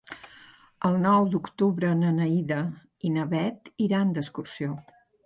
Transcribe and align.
El 0.87 0.95
nou 1.01 1.27
d'octubre 1.35 1.91
na 1.99 2.13
Neida 2.15 2.57
i 3.09 3.13
na 3.19 3.27
Bet 3.35 3.71
iran 3.89 4.17
d'excursió. 4.17 4.73